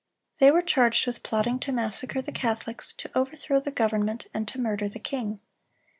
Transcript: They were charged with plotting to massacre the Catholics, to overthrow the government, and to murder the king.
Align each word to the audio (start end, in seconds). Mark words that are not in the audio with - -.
They 0.39 0.49
were 0.49 0.63
charged 0.63 1.05
with 1.05 1.21
plotting 1.21 1.59
to 1.59 1.71
massacre 1.71 2.23
the 2.23 2.31
Catholics, 2.31 2.91
to 2.93 3.11
overthrow 3.15 3.59
the 3.59 3.69
government, 3.69 4.25
and 4.33 4.47
to 4.47 4.59
murder 4.59 4.89
the 4.89 4.97
king. 4.97 5.39